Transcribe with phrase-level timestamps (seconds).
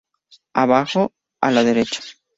[0.55, 2.01] Abajo a la derecha.